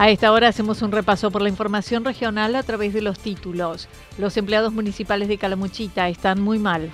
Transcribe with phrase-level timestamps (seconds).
[0.00, 3.86] A esta hora hacemos un repaso por la información regional a través de los títulos.
[4.16, 6.88] Los empleados municipales de Calamuchita están muy mal.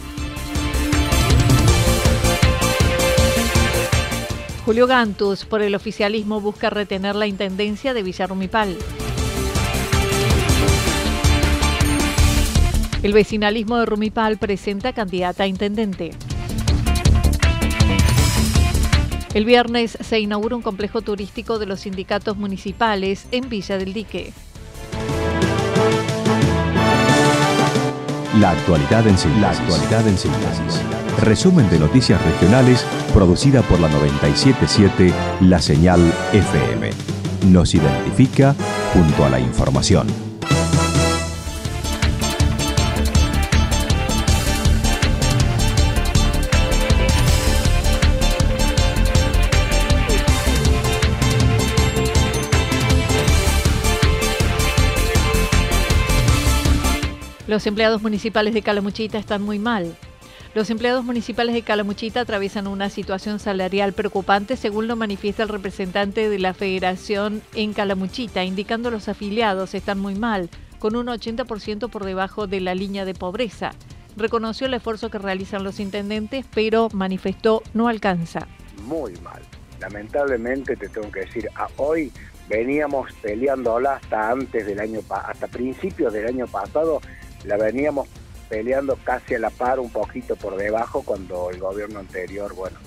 [4.65, 8.77] Julio Gantus, por el oficialismo, busca retener la intendencia de Villarrumipal.
[13.05, 16.11] El vecinalismo de Rumipal presenta candidata a intendente.
[19.37, 24.33] El viernes se inaugura un complejo turístico de los sindicatos municipales en Villa del Dique.
[28.41, 29.43] La actualidad en síntesis.
[29.43, 30.81] La actualidad en síntesis.
[31.21, 36.01] Resumen de noticias regionales producida por la 977 La Señal
[36.33, 36.89] FM.
[37.51, 38.55] Nos identifica
[38.95, 40.07] junto a la información.
[57.57, 59.97] Los empleados municipales de Calamuchita están muy mal.
[60.55, 66.29] Los empleados municipales de Calamuchita atraviesan una situación salarial preocupante, según lo manifiesta el representante
[66.29, 72.05] de la Federación en Calamuchita, indicando los afiliados están muy mal, con un 80% por
[72.05, 73.71] debajo de la línea de pobreza.
[74.19, 78.49] Reconoció el esfuerzo que realizan los intendentes, pero manifestó no alcanza.
[78.83, 79.41] Muy mal.
[79.81, 82.13] Lamentablemente te tengo que decir, hoy
[82.51, 87.01] veníamos peleándola hasta antes del año, hasta principios del año pasado
[87.47, 88.09] la veníamos
[88.49, 92.79] peleando casi a la par, un poquito por debajo, cuando el gobierno anterior, bueno,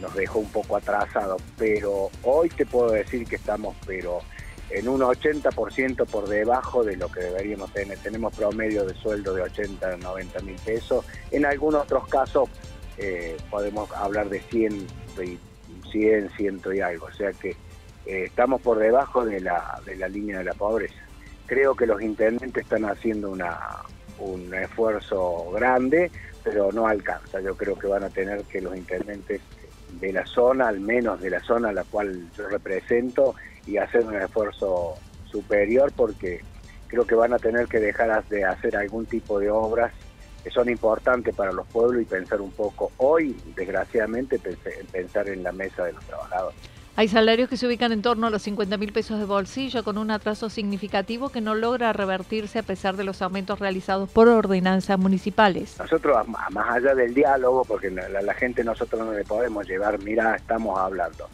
[0.00, 1.36] nos dejó un poco atrasado.
[1.56, 4.20] Pero hoy te puedo decir que estamos, pero
[4.70, 7.98] en un 80% por debajo de lo que deberíamos tener.
[7.98, 11.04] Tenemos promedio de sueldo de 80, 90 mil pesos.
[11.30, 12.48] En algunos otros casos
[12.98, 14.86] eh, podemos hablar de 100,
[15.90, 17.06] 100, 100 y algo.
[17.06, 17.50] O sea que
[18.06, 21.03] eh, estamos por debajo de la, de la línea de la pobreza
[21.46, 23.58] creo que los intendentes están haciendo una,
[24.18, 26.10] un esfuerzo grande,
[26.42, 27.40] pero no alcanza.
[27.40, 29.40] Yo creo que van a tener que los intendentes
[30.00, 33.34] de la zona, al menos de la zona a la cual yo represento,
[33.66, 34.94] y hacer un esfuerzo
[35.24, 36.40] superior porque
[36.88, 39.92] creo que van a tener que dejar de hacer algún tipo de obras
[40.42, 44.38] que son importantes para los pueblos y pensar un poco hoy, desgraciadamente,
[44.92, 46.58] pensar en la mesa de los trabajadores.
[46.96, 49.98] Hay salarios que se ubican en torno a los 50 mil pesos de bolsillo con
[49.98, 54.96] un atraso significativo que no logra revertirse a pesar de los aumentos realizados por ordenanzas
[54.96, 55.76] municipales.
[55.80, 60.78] Nosotros, más allá del diálogo, porque la, gente nosotros no le podemos llevar, mira, estamos
[60.78, 61.28] hablando.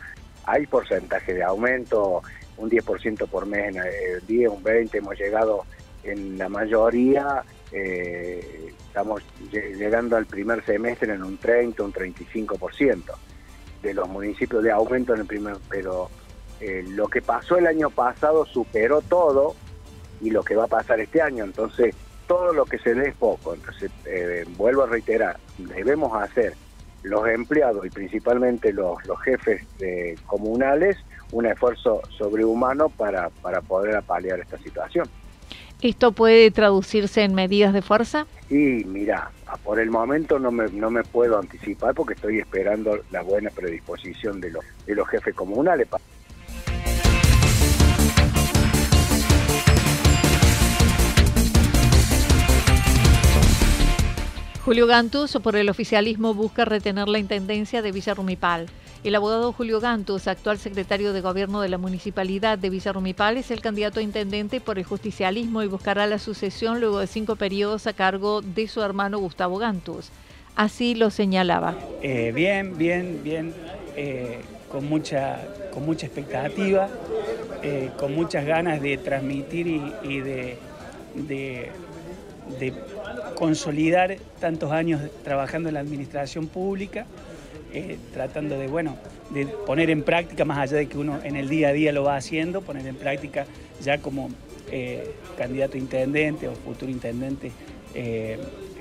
[0.47, 2.23] Hay porcentaje de aumento,
[2.57, 5.67] un 10% por mes, el 10, un 20, hemos llegado
[6.05, 9.23] en la mayoría, eh, estamos
[9.53, 13.03] llegando al primer semestre en un 30, un 35%
[13.83, 16.11] de los municipios de aumento en el primer, pero
[16.61, 19.55] eh, lo que pasó el año pasado superó todo
[20.21, 21.95] y lo que va a pasar este año, entonces
[22.27, 26.55] todo lo que se dé es poco, entonces eh, vuelvo a reiterar, debemos hacer
[27.03, 29.63] los empleados y principalmente los, los jefes
[30.27, 30.99] comunales
[31.33, 35.09] un esfuerzo sobrehumano para, para poder apalear esta situación.
[35.83, 38.27] ¿Esto puede traducirse en medidas de fuerza?
[38.51, 39.31] Y mira,
[39.65, 44.41] por el momento no me, no me puedo anticipar porque estoy esperando la buena predisposición
[44.43, 45.89] de los, de los jefes comunales.
[54.63, 58.67] Julio Gantus, por el oficialismo, busca retener la intendencia de Villa Rumipal.
[59.03, 63.51] El abogado Julio Gantus, actual secretario de Gobierno de la Municipalidad de Villa Rumipal, es
[63.51, 67.87] el candidato a intendente por el justicialismo y buscará la sucesión luego de cinco periodos
[67.87, 70.11] a cargo de su hermano Gustavo Gantus.
[70.55, 71.77] Así lo señalaba.
[72.03, 73.55] Eh, bien, bien, bien,
[73.97, 76.91] eh, con, mucha, con mucha expectativa,
[77.63, 79.67] eh, con muchas ganas de transmitir
[80.03, 80.59] y, de,
[83.35, 87.07] consolidar tantos años trabajando en la administración pública,
[88.13, 88.97] tratando de, bueno,
[89.31, 92.05] de poner en práctica, más allá de que uno en el día a día lo
[92.05, 93.47] va haciendo, poner en práctica
[93.83, 94.31] ya como
[95.37, 97.51] candidato a intendente o futuro intendente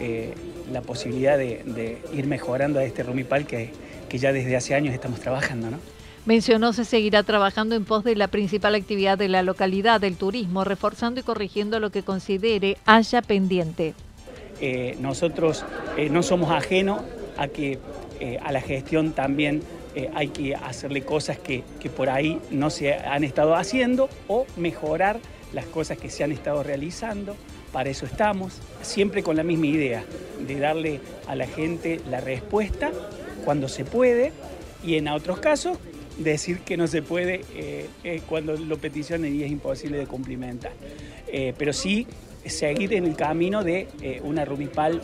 [0.01, 0.33] eh,
[0.71, 3.71] la posibilidad de, ir mejorando a este Rumipal que,
[4.07, 5.69] que ya desde hace años estamos trabajando.
[5.69, 5.77] ¿no?
[6.25, 10.63] Mencionó se seguirá trabajando en pos de la principal actividad de la localidad, el turismo,
[10.63, 13.93] reforzando y corrigiendo lo que considere haya pendiente.
[14.61, 15.65] Eh, nosotros
[15.97, 17.01] eh, no somos ajenos
[17.37, 17.79] a que
[18.41, 19.61] a la gestión también
[20.13, 25.19] hay que hacerle cosas que, que por ahí no se han estado haciendo o mejorar
[25.53, 27.35] las cosas que se han estado realizando
[27.71, 30.03] para eso estamos, siempre con la misma idea,
[30.45, 32.91] de darle a la gente la respuesta
[33.45, 34.31] cuando se puede
[34.83, 35.77] y en otros casos
[36.17, 40.71] decir que no se puede eh, eh, cuando lo peticionen y es imposible de cumplimentar.
[41.27, 42.07] Eh, pero sí
[42.45, 43.87] seguir en el camino de
[44.23, 45.01] una Rumipal,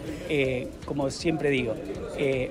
[0.86, 1.76] como siempre digo,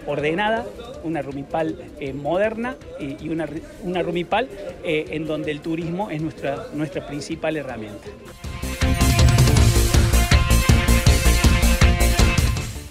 [0.07, 0.67] ordenada,
[1.03, 1.77] una Rumipal
[2.15, 3.49] moderna y, una,
[3.83, 4.49] una Rumipal
[4.85, 8.09] en donde el turismo es nuestra, nuestra principal herramienta.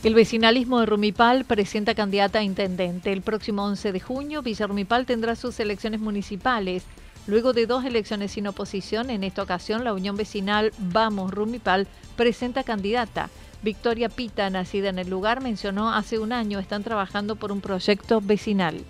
[0.04, 3.14] El vecinalismo de Rumipal presenta candidata a intendente.
[3.14, 6.84] El próximo 11 de junio, Villa Rumipal tendrá sus elecciones municipales.
[7.26, 11.88] Luego de dos elecciones sin oposición, en esta ocasión la Unión Vecinal Vamos Rumipal
[12.18, 13.30] presenta candidata.
[13.62, 18.20] Victoria Pita, nacida en el lugar, mencionó hace un año están trabajando por un proyecto
[18.22, 18.84] vecinal.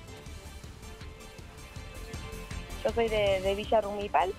[2.84, 4.34] Yo soy de, Villa Rumipal.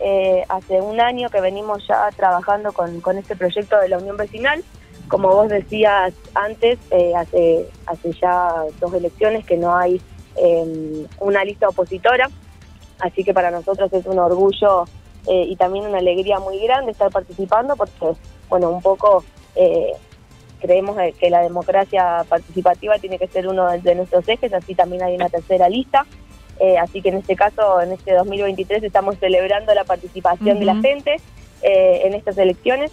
[0.00, 4.64] Eh, hace un año que venimos ya trabajando con, este proyecto de la Unión Vecinal
[5.08, 10.00] como vos decías antes, eh, hace, hace ya dos elecciones que no hay
[10.36, 12.30] em, una lista opositora,
[13.04, 14.84] así que para nosotros es un orgullo
[15.26, 18.18] eh, y también una alegría muy grande estar participando porque,
[18.48, 19.24] bueno, un poco
[19.54, 19.92] eh,
[20.60, 25.14] creemos que la democracia participativa tiene que ser uno de nuestros ejes, así también hay
[25.14, 26.06] una tercera lista.
[26.80, 31.16] así que en este caso, en este 2023, estamos celebrando la participación de la gente
[31.62, 32.90] en estas elecciones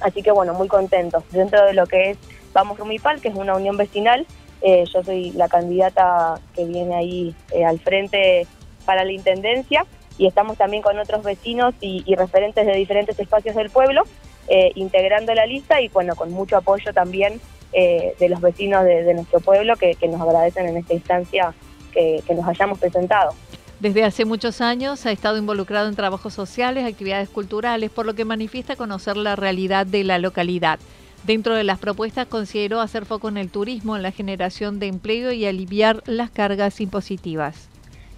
[0.00, 1.24] Así que bueno, muy contentos.
[1.30, 2.18] Dentro de lo que es
[2.52, 4.26] Vamos Rumipal, que es una unión vecinal,
[4.62, 8.46] eh, yo soy la candidata que viene ahí eh, al frente
[8.90, 9.86] para la Intendencia
[10.18, 14.02] y estamos también con otros vecinos y, referentes de diferentes espacios del pueblo,
[14.48, 17.40] eh, integrando la lista y bueno, con mucho apoyo también
[17.72, 21.54] de los vecinos de, nuestro pueblo que, nos agradecen en esta instancia
[21.92, 23.32] que nos hayamos presentado.
[23.78, 28.24] Desde hace muchos años ha estado involucrado en trabajos sociales, actividades culturales, por lo que
[28.24, 30.80] manifiesta conocer la realidad de la localidad.
[31.24, 35.32] Dentro de las propuestas consideró hacer foco en el turismo, en la generación de empleo
[35.32, 37.68] y aliviar las cargas impositivas.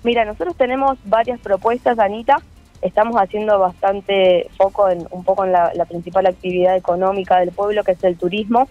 [0.03, 2.39] Mira, nosotros tenemos varias propuestas, Anita.
[2.81, 7.93] Estamos haciendo bastante foco en un poco en la, principal actividad económica del pueblo, que
[7.93, 8.69] es el turismo,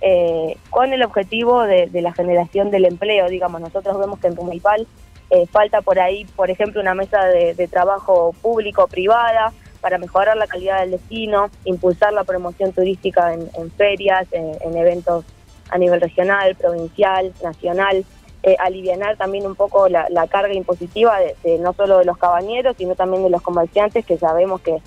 [0.00, 3.28] eh, con el objetivo de, la generación del empleo.
[3.28, 4.86] Digamos, nosotros vemos que en Rumipal
[5.28, 9.52] eh, falta por ahí, por ejemplo, una mesa de, trabajo público-privada
[9.82, 15.26] para mejorar la calidad del destino, impulsar la promoción turística en, ferias, en, eventos
[15.68, 18.04] a nivel regional, provincial, nacional,
[18.42, 22.94] eh, aliviar también un poco la, carga impositiva de, no solo de los cabañeros, sino
[22.94, 24.80] también de los comerciantes que sabemos que,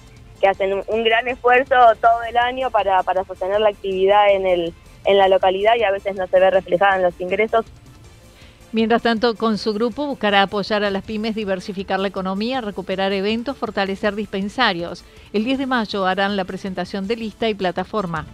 [0.46, 4.74] hacen un, gran esfuerzo todo el año para, para sostener la actividad en, el,
[5.06, 7.66] en la localidad y a veces no se ve reflejada en los ingresos
[8.74, 13.56] Mientras tanto, con su grupo buscará apoyar a las pymes, diversificar la economía, recuperar eventos,
[13.56, 15.06] fortalecer dispensarios.
[15.32, 18.26] El 10 de mayo harán la presentación de lista y plataforma.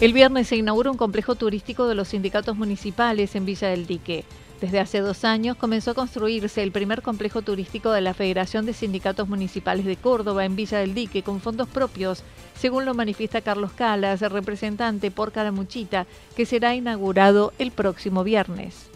[0.00, 4.24] El viernes se inaugura un complejo turístico de los sindicatos municipales en Villa del Dique.
[4.58, 8.72] Desde hace dos años comenzó a construirse el primer complejo turístico de la Federación de
[8.72, 12.24] Sindicatos Municipales de Córdoba en Villa del Dique con fondos propios,
[12.58, 18.88] según lo manifiesta Carlos Calas, representante por Calamuchita, que será inaugurado el próximo viernes.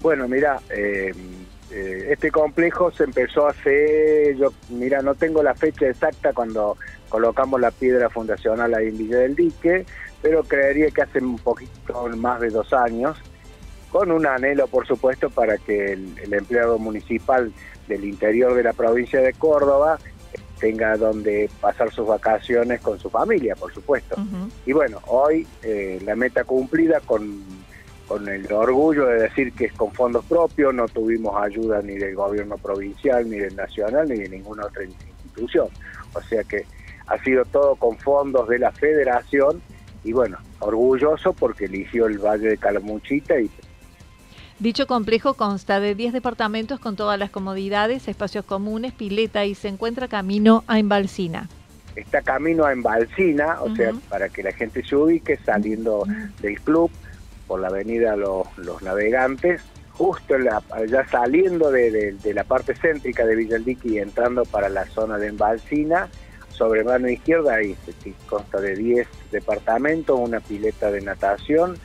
[0.00, 1.12] Bueno, mira, eh,
[1.70, 6.78] eh, este complejo se empezó hace, yo, mira, no tengo la fecha exacta cuando
[7.10, 9.84] colocamos la piedra fundacional ahí en Villa del Dique,
[10.22, 13.18] pero creería que hace un poquito más de dos años
[13.90, 17.52] con un anhelo, por supuesto, para que el, empleado municipal
[17.88, 19.98] del interior de la provincia de Córdoba
[20.58, 24.16] tenga donde pasar sus vacaciones con su familia, por supuesto.
[24.64, 27.42] Y bueno, hoy eh, la meta cumplida con,
[28.06, 32.14] con el orgullo de decir que es con fondos propios, no tuvimos ayuda ni del
[32.14, 35.68] gobierno provincial, ni del nacional, ni de ninguna otra institución.
[36.14, 36.64] O sea que
[37.08, 39.60] ha sido todo con fondos de la federación
[40.04, 43.50] y bueno, orgulloso porque eligió el Valle de Calamuchita y
[44.62, 49.66] Dicho complejo consta de 10 departamentos con todas las comodidades, espacios comunes, pileta y se
[49.66, 51.48] encuentra camino a Embalsina.
[51.96, 56.04] Está camino a Embalsina, o sea, para que la gente se ubique saliendo
[56.40, 56.92] del club
[57.48, 63.98] por la avenida Los, Navegantes, justo ya saliendo de, la parte céntrica de Villaldiqui y
[63.98, 66.08] entrando para la zona de Embalsina,
[66.62, 67.76] sobre mano izquierda ahí
[68.28, 71.76] consta de 10 departamentos, una pileta de natación,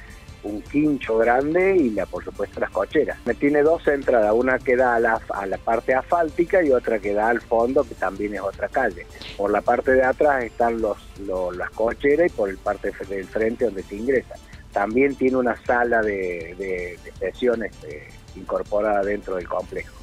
[0.44, 3.18] un quincho grande y la, por supuesto las cocheras.
[3.26, 7.00] Me tiene dos entradas, una que da a la, a la parte asfáltica y otra
[7.00, 9.08] que da al fondo, que también es otra calle.
[9.36, 13.66] Por la parte de atrás están los, las cocheras y por el parte del frente
[13.66, 14.36] donde se ingresa.
[14.72, 19.97] También tiene una sala de, de, sesiones eh, incorporada dentro del complejo.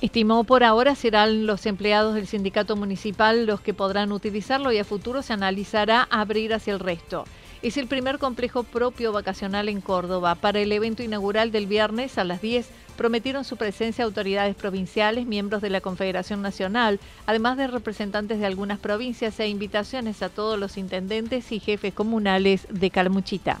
[0.00, 4.84] Estimó por ahora serán los empleados del sindicato municipal los que podrán utilizarlo y a
[4.84, 7.24] futuro se analizará abrir hacia el resto.
[7.60, 10.36] Es el primer complejo propio vacacional en Córdoba.
[10.36, 15.60] Para el evento inaugural del viernes a las 10 prometieron su presencia autoridades provinciales, miembros
[15.60, 20.78] de la Confederación Nacional, además de representantes de algunas provincias e invitaciones a todos los
[20.78, 23.60] intendentes y jefes comunales de Calmuchita.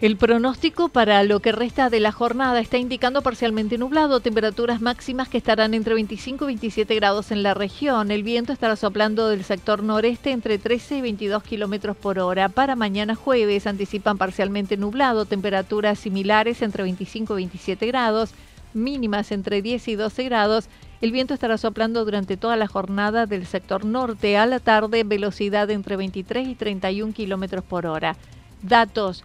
[0.00, 5.28] El pronóstico para lo que resta de la jornada está indicando parcialmente nublado, temperaturas máximas
[5.28, 8.12] que estarán entre 25 y 27 grados en la región.
[8.12, 12.48] El viento estará soplando del sector noreste entre 13 y 22 kilómetros por hora.
[12.48, 18.30] Para mañana jueves anticipan parcialmente nublado, temperaturas similares entre 25 y 27 grados,
[18.74, 20.68] mínimas entre 10 y 12 grados.
[21.00, 24.36] El viento estará soplando durante toda la jornada del sector norte.
[24.36, 28.14] A la tarde, velocidad entre 23 y 31 kilómetros por hora.
[28.62, 29.24] Datos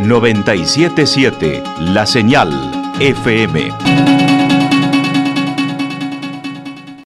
[0.00, 2.50] 977 La Señal
[3.00, 4.41] FM.